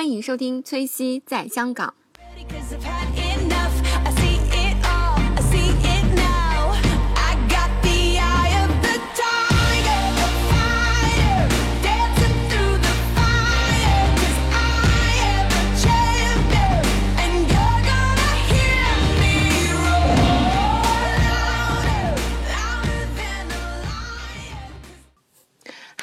[0.00, 1.92] 欢迎收听崔西在香港。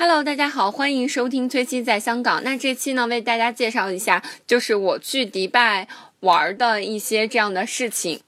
[0.10, 2.42] Hello，大家好，欢迎收听崔西在香港。
[2.42, 5.86] 那这期呢，为大家介绍一下，就是我去迪拜
[6.22, 8.22] 玩的一些这样的事情。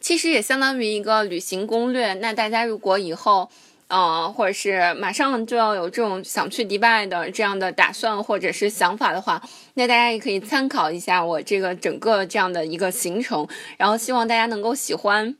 [0.00, 2.14] 其实也相当于一个旅行攻略。
[2.14, 3.48] 那大家如果以后，
[3.86, 9.40] 呃，或者是马上就要有这种想去迪拜的这样的打算或者是想法的话，
[9.74, 15.36] 那大家也可以参考一下我这个整个这样的一个行程，然后希望大家能够喜欢。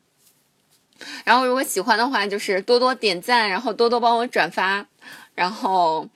[1.24, 4.86] 然后如果喜欢的话，就是多多点赞，然后多多帮我转发，
[5.34, 6.08] 然后，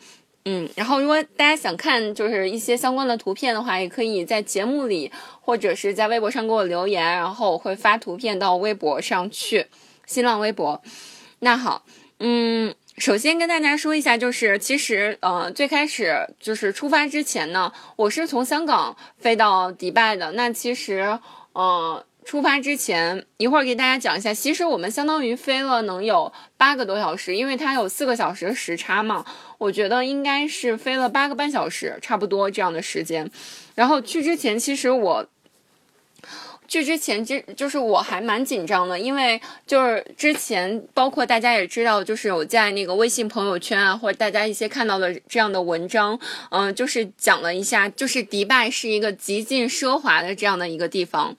[0.44, 9.66] 嗯，然后如果大家想看就是一些相关的图片的话，也可以在节目里或者是在微博上给我留言，然后我会发图片到微博上去，
[10.06, 10.82] 新浪微博。
[11.40, 11.84] 那好，
[12.18, 12.74] 嗯。
[12.98, 20.32] 首先跟大家说一下，就是其实，呃，最开始就是出发之前呢，我是从香港飞到迪拜的。
[20.32, 21.18] 那其实，
[21.54, 24.32] 呃，出发之前，一会儿给大家讲一下。
[24.32, 29.24] 其实我们相当于飞了能有八个多小时，因为它有四个小时的时差嘛。
[29.58, 33.30] 我觉得应该是飞了八个半小时，差不多这样的时间。
[33.74, 35.26] 然后去之前，其实我。
[36.68, 46.16] 去之前，这就是我还蛮紧张的，因为就是之前，包括大家也知道，就是我在那个微信朋友圈啊，或者大家一些看到的这样的文章，
[46.52, 51.36] 嗯、就是讲了一下，就是迪拜是一个极尽奢华的这样的一个地方。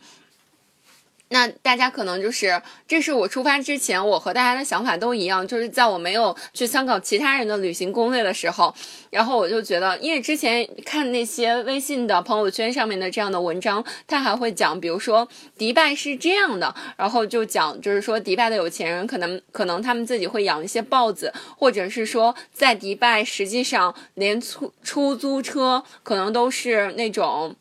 [1.32, 8.75] 那大家可能就是，这是我出发之前，我和大家的想法都一样，就是在我没有去参考其他人的旅行攻略的时候，
[9.09, 15.25] 然后我就觉得，因为之前看那些微信的朋友圈上面的这样的文章，他还会讲，比如说
[15.58, 27.56] 迪拜是这样的，然后就讲，就是说迪拜的有钱人可能可能他们自己会养一些豹子，或者是说在迪拜实际上连出出租车可能都是那种。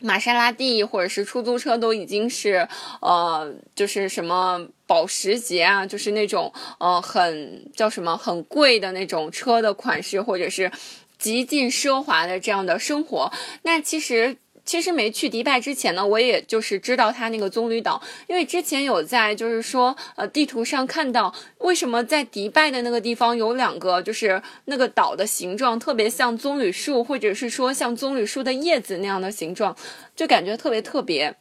[0.00, 2.68] 玛莎拉蒂或者是出租车都已经是，
[3.00, 10.70] 呃，就是什么保时捷啊，就是那种呃很叫什么很贵的那种车的款式，或者是
[11.18, 13.32] 极尽奢华的这样的生活。
[13.62, 14.36] 那其实。
[14.68, 29.74] 其实没去迪拜之前呢，我也就是知道它那个棕榈岛，因为之前有在就是说呃地图上看到，为什么在迪拜的那个地方有两个就是那个岛的形状特别像棕榈树，或者是说像棕榈树的叶子那样的形状，
[30.14, 31.34] 就感觉特别特别。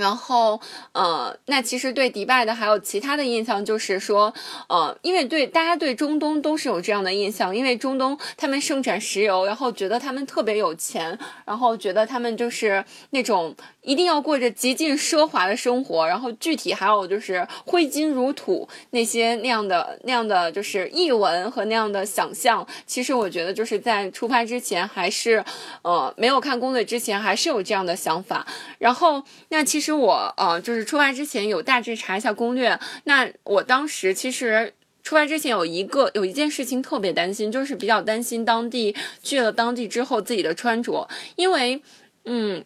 [0.00, 0.58] 然后，
[0.92, 4.32] 呃，那其实对迪拜的还有其他的印象，就是说，
[4.66, 22.66] 呃，因为对大家对中东都是有这样的印象，因为中东他们盛产石油，然后觉得他们特别有钱，然后觉得他们就是那种一定要过着极尽奢华的生活，然后具体还有就是挥金如土那些那样的那样的就是译文和那样的想象。
[22.86, 25.44] 其实我觉得就是在出发之前，还是
[25.82, 28.46] 呃没有看攻略之前，还是有这样的想法。
[28.78, 32.78] 然后，那其实我呃就是出发之前有大致查一下攻略。
[33.04, 34.72] 那我当时其实。
[35.02, 41.82] 出发之前有一个有一件事情特别担心，就是比较担心当地去了当地之后自己的穿着，因为
[42.26, 42.62] 嗯。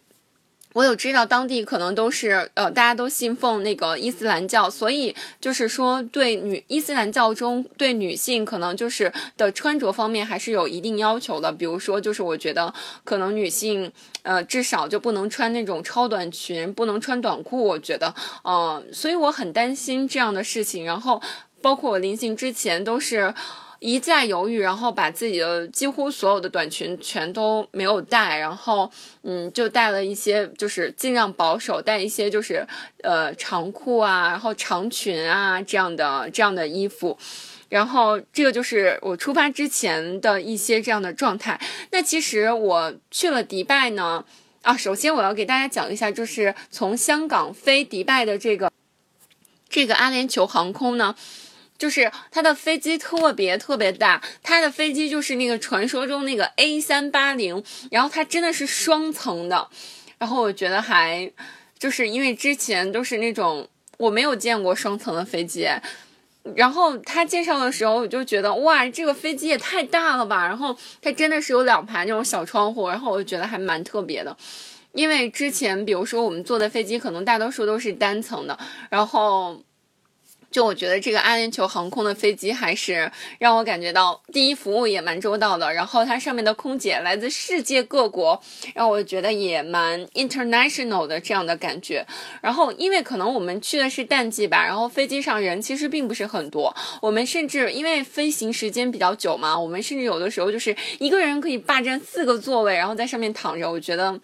[0.75, 11.49] 我有知道当地可能都是呃，大家都信奉那个伊斯兰教，所以就是说对女伊斯兰教中对女性可能就是的穿着方面还是有一定要求的。
[11.49, 12.73] 比如说，就是我觉得
[13.05, 13.89] 可能女性
[14.23, 17.63] 呃至少就不能穿那种超短裙，不能穿短裤。
[17.63, 20.83] 我觉得，呃，所以我很担心这样的事情。
[20.83, 21.21] 然后
[21.61, 23.33] 包括我临行之前都是。
[23.85, 28.91] 一再犹豫，然后把自己的几乎所有的短裙全都没有带，然后
[29.21, 32.67] 嗯，就带了一些，就是尽量保守，带一些就是
[33.03, 37.15] 呃长裤啊，然后长裙啊这样的这样的衣服，
[37.69, 41.61] 然后这个就是我出发之前的一些这样的状态。
[41.91, 44.25] 那其实我去了迪拜呢，
[44.63, 48.71] 啊，首先我要给大家讲一下，就是从香港飞迪拜的这个
[49.69, 51.15] 这个阿联酋航空呢。
[51.77, 57.61] 就是它的飞机特别特别大，它的飞机就是那个传说中那个 A 三八零，
[57.91, 59.67] 然后它真的是双层的，
[60.17, 61.29] 然后我觉得还
[61.77, 63.67] 就是因为之前都是那种
[63.97, 65.67] 我没有见过双层的飞机，
[66.55, 74.35] 然后他介绍的时候我就觉得哇，这个飞机也太大了吧，然后它真的是有两排那种小窗户，然后我就觉得还蛮特别的，
[74.93, 78.57] 因为之前比如说我们坐的飞机可能大多数都是单层的，
[78.89, 79.61] 然后。
[80.55, 88.41] 就我觉得这个阿联酋航空的飞机还是让我感觉到，第一服务也蛮周到的，然后它上面的空姐来自世界各国，
[88.73, 92.07] 让我觉得也蛮 international 的这样的感觉。
[92.39, 104.17] 然后因为可能我们去的是淡季吧，然后飞机上人其实并不是很多，我们甚至因为飞行时间比较久嘛，我们甚至有的时候就是一个人可以霸占四个座位，然后在上面躺着，我觉得。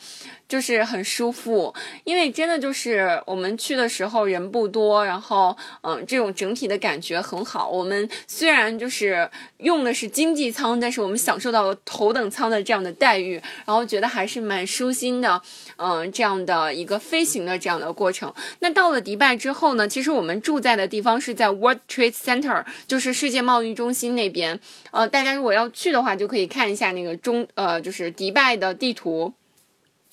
[0.51, 1.73] 就是很舒服，
[2.03, 7.67] 因为真的就是我们去的时候人不多，然后嗯，这这种整体的感觉很好。
[7.67, 9.27] 我们虽然就是
[9.57, 15.41] 用的是经济舱，但是我们享受到了头等舱的这样的待遇，然后觉得还是蛮舒心的。
[15.77, 18.31] 嗯，这样的一个飞行的这样的过程。
[18.59, 24.59] 那到了迪拜之后呢，其实我们住在的地方是在 World Trade Center，就是世界贸易中心那边。
[24.91, 29.33] 呃，大家如果要去的话，就可以看一下那个中呃，就是迪拜的地图。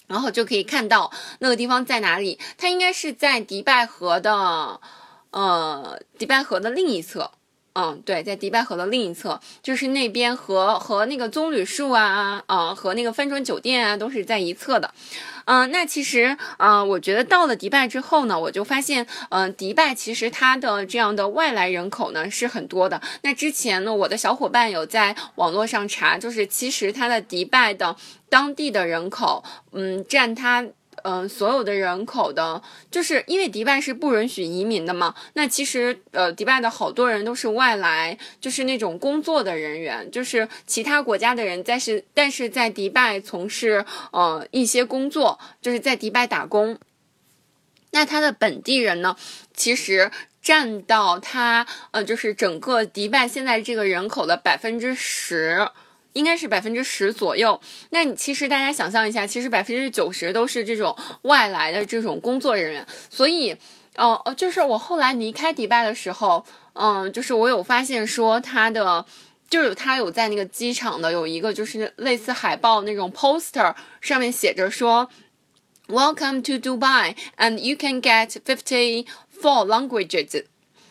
[0.07, 4.81] 然后就可以看到那个地方在哪里，它应该是在迪拜河的，
[5.31, 7.31] 呃，迪拜河的另一侧。
[7.75, 14.93] 嗯，对，在迪拜河的另一侧，就是那边和和那个棕榈树啊，啊，和那个帆船酒店啊，都是在一侧的。
[15.45, 23.01] 嗯，那其实，嗯，我觉得到了迪拜之后呢，我就发现，嗯，迪拜其实它的这样的外来人口呢是很多的。
[23.23, 27.95] 那之前呢，我的小伙伴有在网络上查，就是其实它的迪拜的
[28.29, 30.67] 当地的人口，嗯，占它。
[31.11, 35.15] 嗯，所有的人口的，就是因为迪拜是不允许移民的嘛。
[35.33, 46.79] 那其实，呃，迪拜的好多人都是外来，就是那种工作的人员，就是其他国家的人，但是但是在迪拜从事呃一些工作，就是在迪拜打工。
[47.93, 49.17] 那他的本地人呢，
[49.55, 50.11] 其实
[50.43, 55.69] 占到他呃，就是整个迪拜现在这个人口的百分之十。
[56.13, 57.61] 应该是百分之十左右。
[57.91, 62.87] 那你其实大家想象一下，其实百分之九十都是这种外来的这种工作人员。
[63.11, 63.53] 所以，
[63.97, 66.45] 哦哦，就是我后来离开迪拜的时候，
[66.75, 69.05] 嗯，就是我有发现说他的，
[69.49, 75.09] 就是他有在那个机场的有一个就是类似海报那种 poster，上面写着说
[75.89, 79.07] ，Welcome to Dubai and you can get fifty
[79.41, 80.45] four languages。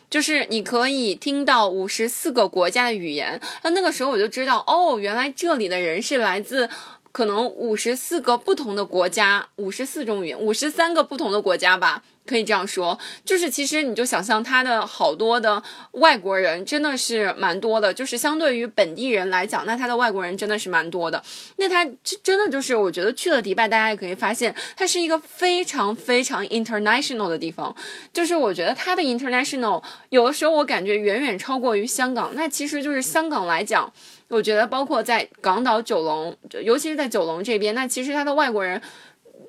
[0.10, 6.70] 就是你可以听到五十四个国家的语言，那那个时候我就知道，哦，原来这里的人是来自
[7.18, 12.04] 可能五十四个不同的国家，五十四种语言，五十三个不同的国家吧。
[12.28, 21.24] 可以这样说，就是其实你就想象他的好多的外国人真的是蛮多的，就是相对于本地人来讲，那他的外国人真的是蛮多的。
[21.56, 21.84] 那他
[22.22, 27.74] 真的就是我觉得去了迪拜，大家也可以发现，它是一个非常非常 international 的地方。
[28.14, 32.36] 就是我觉得它的 international 有的时候我感觉远远超过于香港。
[32.36, 33.92] 那其实就是香港来讲，
[34.30, 38.82] 我觉得包括在港岛九龙，尤其是在九龙这边，那其实他的外国人。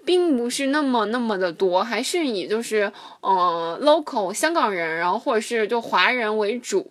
[0.04, 2.90] 并不是那么那么的多，还是以就是
[3.20, 6.90] 呃 local 香港人，然后或者是就华人为主，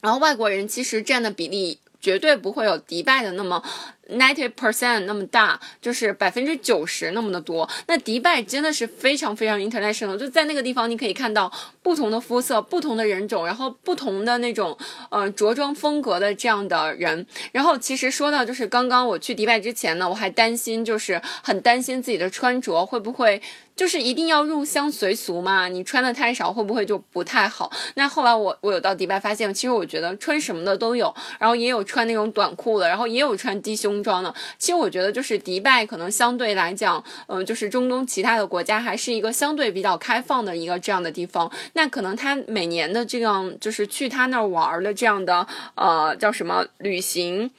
[0.00, 3.62] 然后外国人其实占的比例绝对不会有迪拜的那么。
[4.10, 7.68] Ninety percent 那么大，就是百分之九十那么的多。
[7.86, 11.50] 那迪拜真的是非常非常 international，就在那个地方你可以看到
[11.82, 14.76] 不同的肤色、不同的人种，然后不同的那种
[15.10, 17.24] 呃着装风格的这样的人。
[17.52, 23.40] 然后其实说到就是刚刚我去迪拜之前呢，我还担心就是很担心自己的穿着会不会
[23.76, 25.68] 就是一定要入乡随俗嘛？
[25.68, 27.70] 你穿的太少会不会就不太好？
[27.94, 33.91] 那后来我我有到迪拜发现，其实我觉得穿什么的都有，然后也有穿那种短裤的，然后也有穿低胸。
[34.00, 41.50] 装的，其实我觉得就是迪拜可能相对来讲，嗯，就是中东其他的国家还是一个相对比较开放的一个这样的地方。
[41.72, 45.44] 那可能他每年的这样就是去他那儿玩的这样的
[45.74, 47.50] 呃叫什么旅行，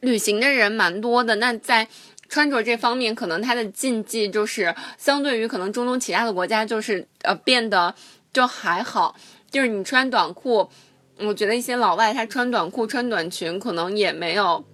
[0.00, 1.34] 旅行的人蛮多的。
[1.34, 1.86] 那在
[2.30, 7.94] 穿着这方面，可能他的禁忌就是相对于可能中东其他的国家就是呃变得
[8.32, 9.14] 就还好，
[9.50, 10.70] 就是你穿短裤，
[11.18, 14.64] 我觉得一些老外他穿短裤穿短裙可能也没有。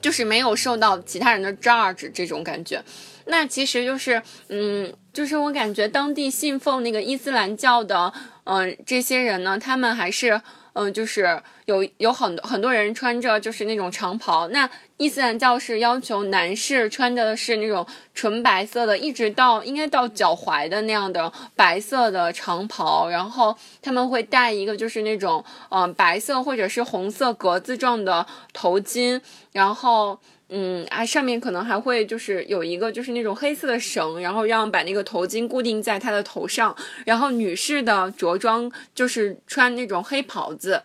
[0.00, 2.82] 就是没有受到其他人的 judge 这种感觉，
[3.26, 8.12] 那其实就是，嗯，就是我感觉当地信奉那个伊斯兰教的，
[8.44, 10.40] 嗯，这些人呢，他们还是。
[10.74, 14.48] 嗯，就是有有很多很多人穿着就是那种长袍。
[14.48, 23.08] 那伊斯兰教是要求男士穿的是那种纯白色的，一直到应该到脚踝的那样的白色的长袍。
[23.08, 29.20] 然后他们会戴一个就是那种嗯白色或者是红色格子状的头巾。
[29.52, 30.18] 然后
[30.50, 36.74] 嗯啊上面可能还会就是有一个就是那种黑色的绳，然后让把那个头巾固定在他的头上。
[37.04, 40.82] 然后女士的着装就是穿那种黑袍子。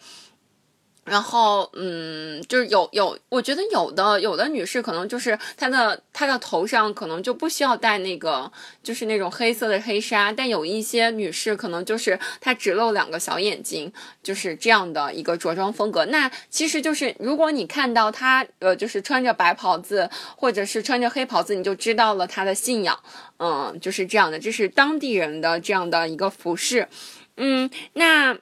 [1.06, 8.50] 然后，嗯，就是有有，我觉得有的有的女士可能就是她的她的头上可能就不需要戴那个，
[8.82, 13.92] 就是那种黑色的黑纱，但有一些女士可能就是她只露两个小眼睛，
[14.24, 16.06] 就是这样的一个着装风格。
[16.06, 22.98] 那其实就是如果你看到她，呃，就是穿着白袍子或者是穿着黑袍子，你就知道了她的信仰，
[23.40, 26.88] 嗯，就是这样的，这是当地人的这样的一个服饰，
[27.36, 28.38] 嗯，那。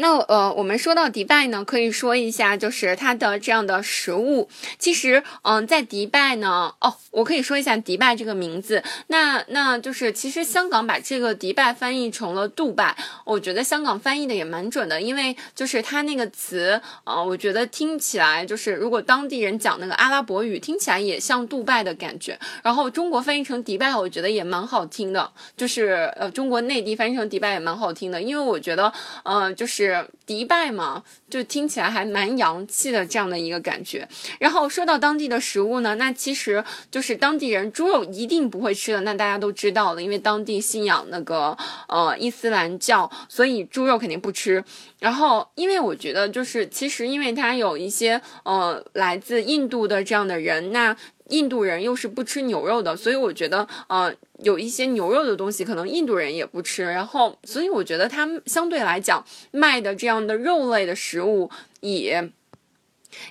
[0.00, 4.48] 那呃，我们说到迪拜呢，可以说一下，就是它的这样的食物。
[4.78, 8.80] 其实，嗯，在迪拜呢，哦，我可以说一下迪拜这个名字。
[9.08, 22.38] 那那就是其实香港把这个迪拜翻译成了杜拜，我觉得香港翻译的也蛮准的，因为就是它那个词，呃，我觉得听起来就是如果当地人讲那个阿拉伯语，听起来也像杜拜的感觉。
[22.62, 28.92] 然后中国翻译成迪拜，我觉得也蛮好听的，就是呃，中国内地翻译成迪拜也蛮好听的，因为我觉得，
[29.24, 29.87] 呃，就是。
[29.88, 30.17] Yeah.
[30.28, 34.06] 迪拜嘛，就听起来还蛮洋气的这样的一个感觉。
[34.38, 41.56] 然后说到当地的食物呢，那其实就是当地人猪肉一定不会吃的，那大家都知道了，因为当地信仰那个
[41.88, 44.62] 呃伊斯兰教，所以猪肉肯定不吃。
[44.98, 50.94] 然后因为我觉得就是其实因为它有一些呃来自印度的这样的人，那。
[51.28, 62.12] 印度人又是不吃牛肉的，所以我觉得，呃，有一些牛肉的东西可能印度人也不吃，然后，所以我觉得他们相对来讲卖的这样样的肉类的食物以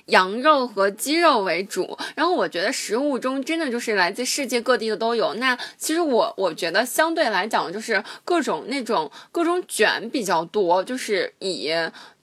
[0.05, 5.33] 羊肉和鸡肉为主，然后我觉得食物中真的就是来自世界各地的都有。
[5.35, 11.71] 那其实我我觉得相对来讲就是各种那种各种卷比较多，就是以。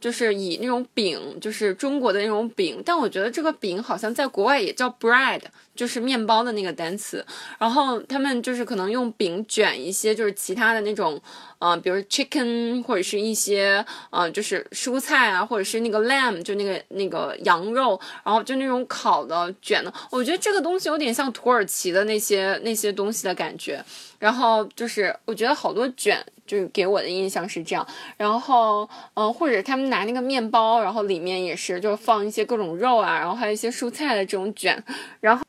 [0.05, 5.41] 就是以那种饼，就是中国的那种饼，但我觉得这个饼好像在国外也叫 bread，
[5.75, 7.25] 就是面包的那个单词。
[7.59, 11.19] 然后他们就是可能用饼卷一些，就是其他的那种，
[11.59, 19.91] 呃，比如 chicken 或者是一些，呃，就是蔬菜啊，或者是那个 lamb，就那个那个羊肉，然后就那种烤的卷的。
[20.11, 23.83] 我觉得这个东西有点像土耳其的那些那些东西的感觉。
[24.19, 26.23] 然后就是我觉得好多卷。
[26.47, 27.87] 就是给我的印象是这样，
[28.17, 34.83] 然后，嗯，或者他们拿那个面包，然后里面也是就放一些各种肉啊，然后还有一些蔬菜的这种卷。
[35.21, 35.45] 然后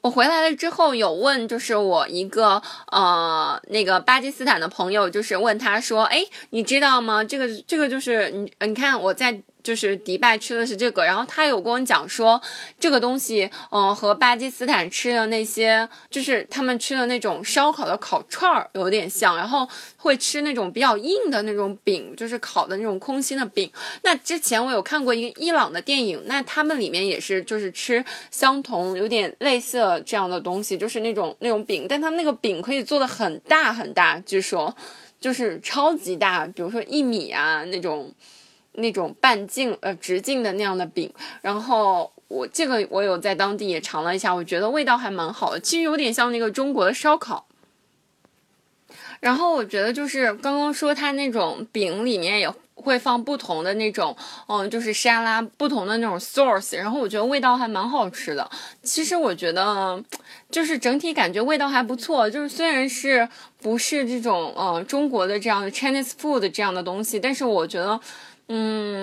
[0.00, 2.60] 我回来了之后有问，就是我一个
[2.92, 7.24] 呃那个巴基斯坦的朋友，就是问他说，哎，你知道吗？
[7.24, 9.42] 这个这个就是你你看我在。
[9.64, 12.40] 就是迪拜吃的是这个，然后他有跟我讲说，
[12.78, 19.66] 这个东西，嗯，和巴基斯坦吃的那些，就是他们吃的那种烧烤的烤串儿有点像，然后
[19.96, 23.70] 会吃那种比较硬的那种饼，就是烤的那种空心的饼。
[24.02, 34.76] 那之前我有看过一个伊朗的电影，那他们里面也是就是吃相同有点类似这样的东西，就是那种那种饼，但他们那个饼可以做的很大很大，据说
[35.18, 38.12] 就是超级大，比如说一米啊那种。
[38.74, 41.12] 那种半径呃直径的那样的饼，
[41.42, 47.46] 然后我这个我有在当地也尝了一下，我觉得味道还蛮好的，其实有点像那个中国的烧烤。
[49.20, 54.14] 然后我觉得就是刚刚说它那种饼里面也会放不同的那种，
[54.48, 58.50] 嗯，就是沙拉不同的那种 sauce，然后我觉得味道还蛮好吃的。
[58.82, 60.02] 其实我觉得
[60.50, 63.26] 就是整体感觉味道还不错，就是虽然是
[63.62, 67.98] 不是这种呃中国的这样的 Chinese food 这样的东西，但是我觉得。
[68.48, 69.02] 嗯，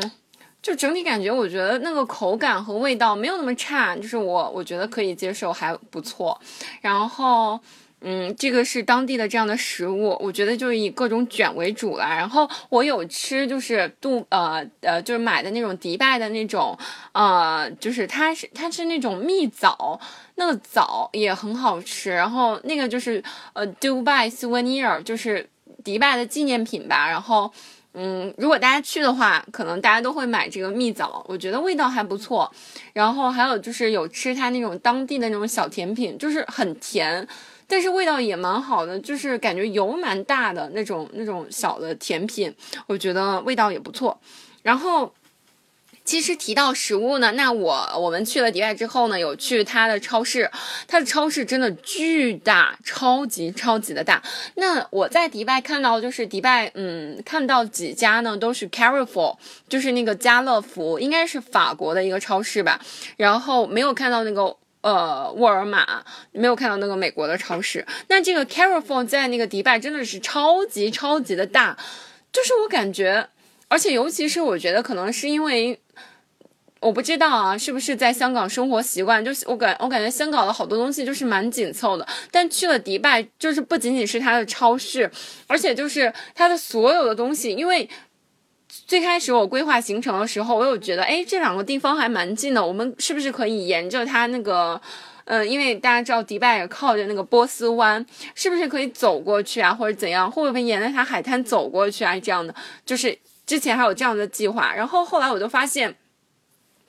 [0.62, 6.40] 就整体感觉，我觉得那个口感和味道没有那么差，就是我我觉得可以接受，还不错。
[6.80, 7.60] 然后，
[8.02, 12.04] 嗯，这个是当地的这样的食物，我觉得就是以各种卷为主了。
[12.04, 16.78] 然后我有吃，就是杜呃呃，就是买的那种迪拜的那种，
[17.14, 20.00] 呃，就是它是它是那种蜜枣，
[20.36, 22.12] 那个枣也很好吃。
[22.12, 25.50] 然后那个就是呃，Dubai souvenir，就是
[25.84, 27.10] 迪拜的纪念品吧。
[27.10, 27.52] 然后。
[27.94, 32.52] 嗯，如果大家去的话，可能大家都会买这个蜜枣，我觉得味道还不错。
[32.94, 37.28] 然后还有就是有吃它那种当地的那种小甜品，就是很甜，
[37.68, 42.54] 但是味道也蛮好的，就是感觉油蛮大的那种那种小的甜品，
[42.88, 44.20] 我觉得味道也不错。
[44.62, 45.14] 然后。
[46.04, 50.50] 其实提到食物呢，那我我们去了迪拜之后呢，有去它的超市，
[50.88, 54.22] 它的超市真的巨大，超级超级的大。
[54.56, 59.38] 那我在迪拜看到，就是迪拜，嗯，看到几家呢，都是 Carrefour，
[59.70, 62.82] 就是那个家乐福，应该是法国的一个超市吧。
[63.16, 67.86] 然后没有看到那个呃沃尔玛，没有看到那个美国的超市。
[68.08, 71.78] 那这个 Carrefour 在那个迪拜真的是超级超级的大，
[72.34, 73.30] 就是我感觉。
[73.72, 75.80] 而且，尤其是我觉得，可能是因为
[76.82, 85.10] 我不知道啊，是不是在香港生活习惯，就是我感我感觉香港的好多东西就是蛮紧凑的，但去了迪拜，就是不仅仅是它的超市，
[85.48, 87.88] 而且就是它的所有的东西，因为
[88.68, 94.82] 最开始我规划行程的时候，我有觉得，哎，这两个地方还蛮近的，我们是不是可以沿着它那个，
[95.26, 100.30] 嗯，因为大家知道迪拜也靠着那个波斯湾，是不是可以走过去啊，或者怎样？
[100.30, 102.20] 会不会沿着它海滩走过去啊？
[102.20, 102.54] 这样的，
[102.86, 103.18] 就是
[103.52, 105.94] 之前还有这样的计划，然后后来我就发现。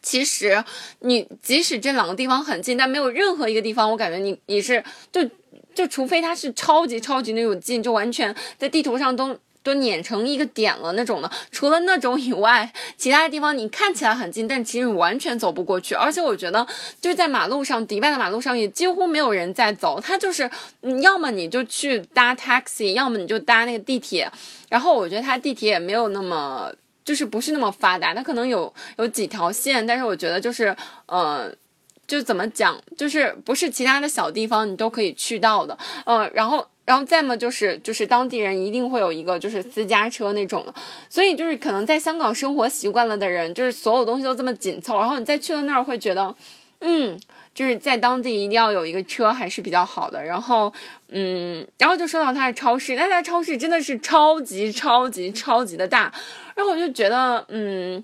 [0.01, 0.65] 其实，
[1.01, 5.21] 你即使这两个地方很近，但没有任何一个地方，我感觉你你是就
[5.73, 11.31] 就除非它是超级超级那种近，就完全在地图上都都碾成一个点了那种的。
[11.51, 15.95] 除了那种以外，其他的地方你看起来很近，但其实你完全走不过去。
[15.95, 16.67] 而且我觉得
[17.01, 20.51] 就在马路上，迪拜的马路上也几乎没有人在走，它就是
[20.83, 24.31] 嗯要么你就去搭 taxi，要么你就搭那个地铁。
[24.69, 26.73] 然后我觉得它地铁也没有那么。
[27.05, 30.75] 就是不是那么发达，它可能有有几条线，但是我觉得就是，
[31.07, 31.53] 呃，
[32.07, 35.77] 就怎么讲，就是不是其他的小地方你都可以去到的，
[36.07, 40.75] 呃，然后，然后再么就是就是当地人一定会有一个就是私家车那种的，
[41.09, 46.35] 所以就是可能在香港生活习惯了的人，就是所有东西都这么紧凑，然后你再去了那儿会觉得，
[46.81, 47.19] 嗯。
[47.55, 50.73] 就是在当地一定要有一个车还是比较好的，然后，
[51.09, 56.11] 嗯，然后就说到它的超市，那它超市真的是超级超级超级的大，
[56.55, 58.03] 然后我就觉得，嗯，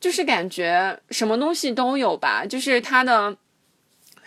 [0.00, 3.36] 就是感觉什么东西都有吧，就是它的。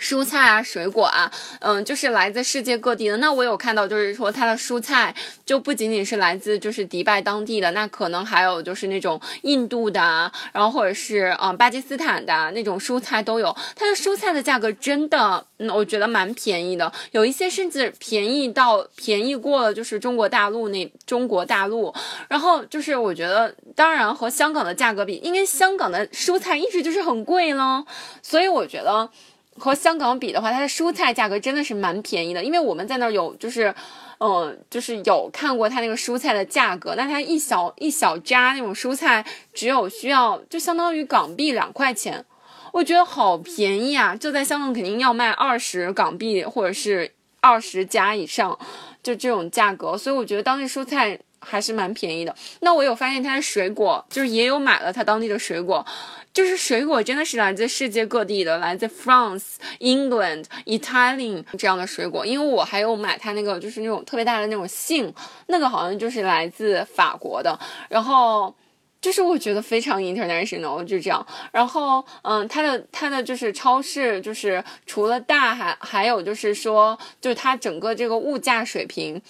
[0.04, 1.32] 蔬菜啊，水果啊，
[1.62, 3.16] 嗯，就是来自世界各地的。
[3.18, 13.56] 那我有看到，就是说它的蔬菜就不仅仅是来自就是迪拜当地的，那可能还有就是那种印度的，然后或者是嗯巴基斯坦的那种蔬菜都有。
[13.78, 21.94] 它的蔬菜的价格真的，嗯，我觉得蛮便宜的，有一些甚至便宜到便宜过了就是中国大陆那中国大陆。
[22.28, 27.86] 然后就是我觉得，当然和香港的价格比，因为香港的蔬菜一直就是很贵咯，
[28.22, 29.10] 所以我觉得。
[29.56, 33.74] 和香港比的话，它的蔬菜价格真的是蛮便宜的，因为我们在那儿有，就是，
[34.20, 42.26] 嗯，就是有看过它那个蔬菜的价格，那它一小一小扎那种蔬菜，只有需要就相当于港币两块钱，
[42.72, 44.16] 我觉得好便宜啊！
[44.16, 48.58] 就在香港肯定要卖二十港币或者是二十加以上，
[49.04, 52.36] 就这种价格，所以我觉得当地蔬菜还是蛮便宜的。
[52.62, 55.86] 那我有发现它的水果，就是也有买了它当地的水果。
[56.34, 62.26] 就是水果真的是来自世界各地的，来自 France、England、Italian 这样的水果。
[62.26, 65.14] 因为我还有买它那个，就是那种特别大的那种杏，
[65.48, 67.60] 那个好像就是来自法国的。
[67.88, 68.56] 然后
[69.00, 71.24] 就是我觉得非常 international，就这样。
[71.52, 79.22] 然后嗯，它的它的就是超市，就是除了大，还还有就是说，就是它整个这个物价水平。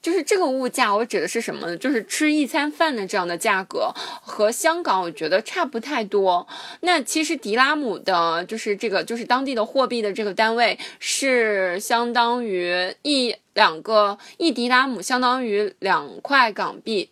[0.00, 1.76] 就是这个物价，我指的是什么呢？
[1.76, 6.46] 就是吃一餐饭的这样的价格，和香港我觉得差不太多。
[6.80, 17.10] 那其实迪拉姆的，就是这个，就是当地的货币的这个单位，是相当于一两个一迪拉姆相当于两块港币，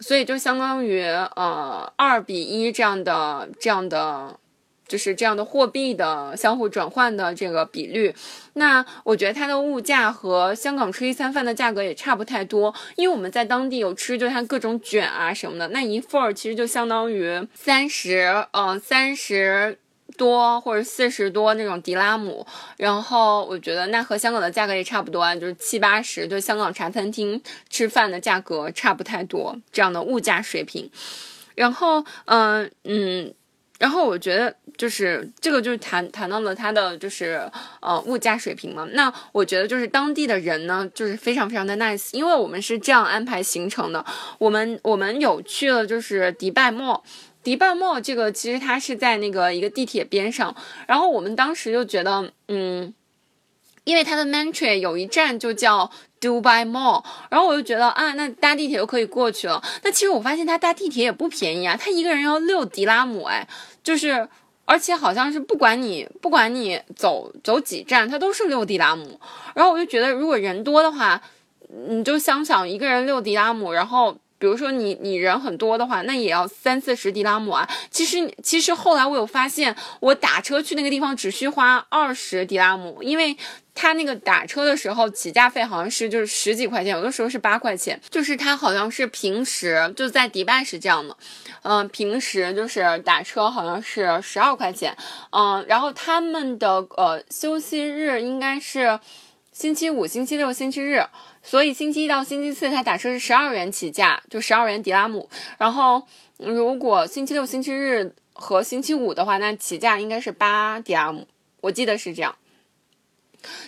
[0.00, 4.38] 所以就相当于呃二比一这样的这样的。
[4.86, 8.14] 就是这样的货币的相互转换的这个比率，
[8.52, 19.78] 那我觉得它的物价和香港吃一餐饭的价格也差不太多，因为我们在当地有吃，就它各种卷啊什么的，那一份儿其实就相当于三十，嗯，三十
[20.18, 30.90] 多或者四十多那种迪拉姆，然后我觉得那和香港的价格也差不多啊，就是七八十，就香港茶餐厅吃饭的价格差不太多这样的物价水平，
[31.54, 33.34] 然后，嗯嗯。
[33.84, 37.46] 然后我觉得就是这个就是谈谈到了它的就是
[37.82, 38.88] 呃物价水平嘛。
[38.92, 44.02] 那我觉得就是当地的人呢，就是非常非常的 nice，因为我们是这样安排行程的。
[44.38, 47.02] 我们我们有去了就是迪拜 mall，
[47.42, 50.56] 迪拜 mall 这个其实它是在那个一个地铁边上。
[50.88, 52.94] 然后我们当时就觉得，嗯，
[53.84, 55.90] 因为它的 Mantra 有一站就叫。
[56.24, 59.62] Dubai Mall，然后我就觉得啊，那搭地铁就可以过去了。
[59.82, 63.46] 那其实我发现他搭地铁也不便宜啊，他一个人要六迪拉姆，哎，
[63.84, 64.28] 就是
[64.64, 69.20] 而且好像是不管你不管你走走几站，它都是六迪拉姆。
[69.54, 71.20] 然后我就觉得，如果人多的话，
[71.88, 77.66] 你就想想一个人六迪拉姆，然后比如说你你人很多的话，那也要三四十迪拉姆啊。
[77.90, 83.34] 其实其实后来我有发现，我打车去那个地方只需花二十迪拉姆，因为。
[83.76, 88.00] 他那个打车的时候起价费好像是就是十几块钱，有的时候是八块钱。
[88.08, 91.16] 就是他好像是平时就在迪拜是这样的，
[91.62, 94.96] 嗯，平时就是打车好像是十二块钱，
[95.32, 99.00] 嗯，然后他们的呃休息日应该是
[99.50, 101.04] 星期五、星期六、星期日，
[101.44, 105.28] 所以星期一到星期四他打车是十二元起价，就十二元迪拉姆。
[105.58, 106.02] 然后
[106.38, 111.28] 如果星期六、星期日和星期五的话，那起价应该是八迪拉姆，
[111.60, 112.34] 我记得是这样。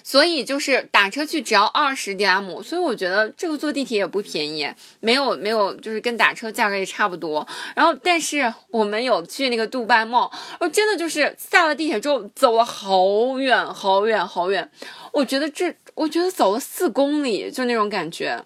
[0.03, 4.67] 所以就是打车去只要二十迪拉姆，所以我觉得这个坐地铁也不便宜，
[5.01, 7.47] 没有没有，就是跟打车价格也差不多。
[7.75, 14.67] 然后，但是我们有去那个杜拜 mall，我真的就是下了地铁之后走了好远好远好远，
[15.13, 18.45] 我觉得这我觉得走了四公里，就那种感觉，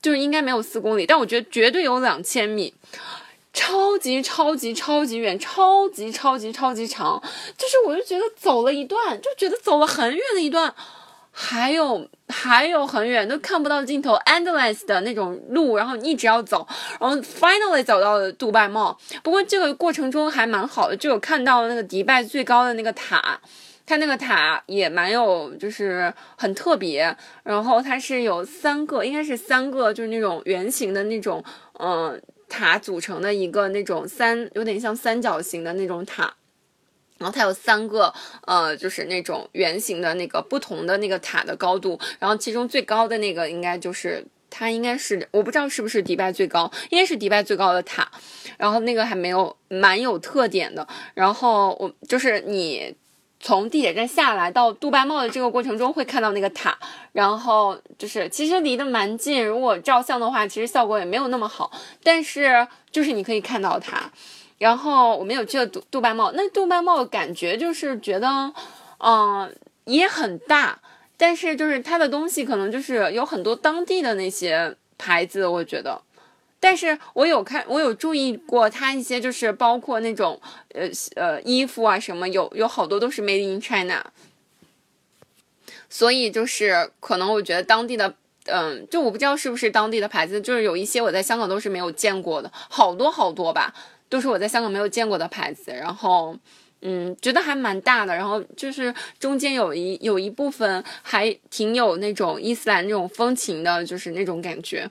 [0.00, 2.72] 就是应该没有四公里，但我觉得绝对有两千米。
[3.54, 7.20] 超级超级超级远，超级超级超级长，
[7.56, 10.72] 就是我就觉得走了一段，就觉得走了很远的一段，
[11.32, 16.64] 还有还有很远都看不到尽头，endless 的那种路，然后你一直要走，
[17.00, 18.96] 然后 finally 走到了杜拜 mall。
[19.24, 23.40] 不过这个过程中还蛮好的，就有看到那个迪拜最高的那个塔，
[23.88, 27.16] 它那个塔也蛮有，就是很特别。
[27.42, 31.42] 然后它是有三个，应该是三个，就是那种圆形的那种，
[31.80, 32.20] 嗯。
[32.50, 36.32] 塔组成的一个那种三，有点像三角形的那种塔，
[37.18, 38.10] 然后它有三个，
[38.46, 48.10] 呃，就是那种圆形的那个不同的那个塔的高度，然后其中最高的那个应该就是它应该是我不知道是不是迪拜最高，应该是迪拜最高的塔，
[48.56, 52.96] 然后那个还没有蛮有特点的，然后我就是你。
[53.40, 56.76] 从地铁站下来到杜拜帽的这个过程中，会看到那个塔，
[57.12, 61.70] 然后就是其实离得蛮近，如果照相的话，其实效果也没有那么好，
[62.02, 64.10] 但是就是你可以看到它。
[64.58, 68.52] 然后我们有去了杜杜拜帽，那杜拜帽感觉就是觉得，
[68.98, 70.80] 嗯，也很大，
[71.16, 76.02] 但是就是它的东西可能就是有很多当地的那些牌子，我觉得。
[76.60, 80.40] 但是我有看，我有注意过它一些，就是包括那种，
[80.74, 84.04] 呃呃衣服啊什么，有有好多都是 Made in China，
[85.88, 88.12] 所以就是可能我觉得当地的，
[88.46, 93.72] 嗯，就我不知道是不是当地的牌子，就是有一些我在香港都是没有见过的，好多好多吧，
[94.08, 96.36] 都是我在香港没有见过的牌子，然后，
[96.82, 104.90] 嗯，觉得还蛮大的，然后就是中间有一有一部分还挺有那种伊斯兰那种风情的，就是那种感觉。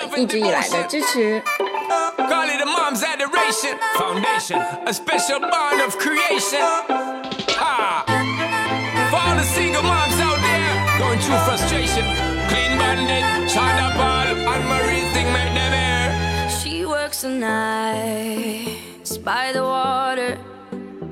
[0.16, 1.42] 一直以来的支持。
[2.16, 3.78] Call it a mom's adoration.
[3.94, 6.60] Foundation, a special bond of creation.
[7.56, 8.04] Ha!
[9.10, 12.04] For all the single moms out there going through frustration.
[12.48, 16.50] Clean bandit, China Paul, and Marie thing make them air.
[16.50, 20.38] She works the nights by the water.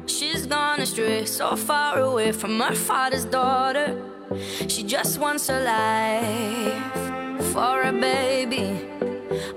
[0.07, 3.97] She's gone astray, so far away from her father's daughter.
[4.69, 6.98] She just wants her life
[7.54, 8.88] for a baby.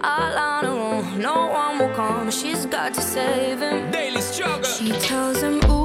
[0.03, 2.31] All on her own, no one will come.
[2.31, 3.91] She's got to save him.
[3.91, 4.65] Daily struggle.
[4.65, 5.82] She tells him, Ooh,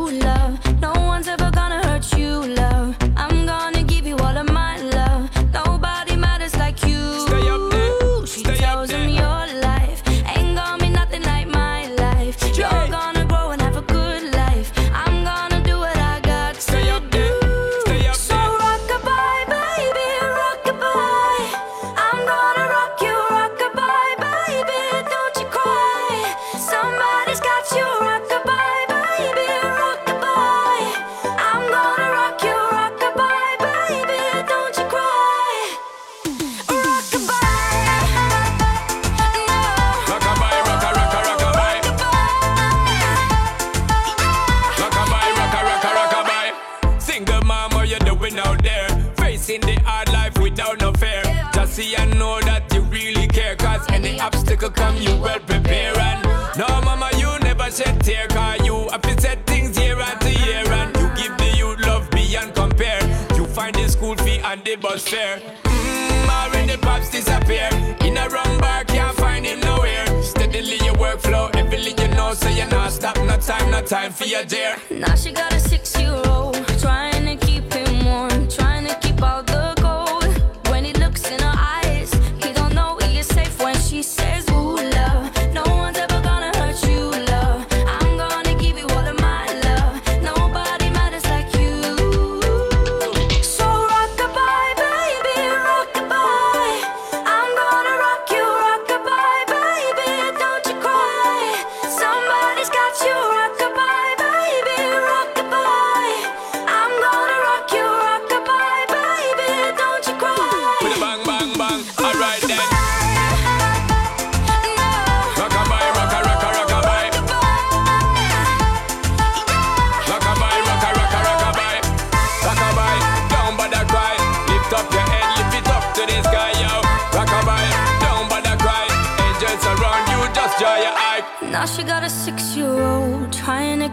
[66.52, 67.70] Mmm, the pops disappear.
[68.06, 70.06] In a wrong bar, can't find him nowhere.
[70.24, 73.18] Steadily your workflow, everything you know, so you're not stop.
[73.18, 74.78] No time, no time for your dare.
[74.92, 79.47] Now she got a six-year-old trying to keep him warm, trying to keep out